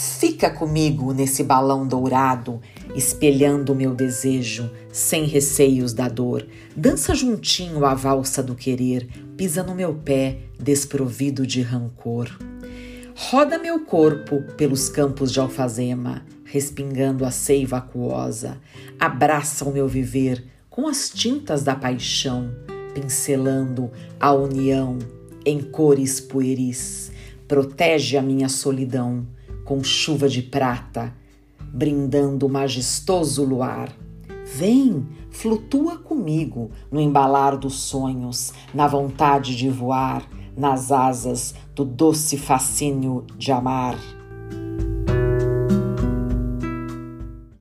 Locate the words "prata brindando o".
30.42-32.48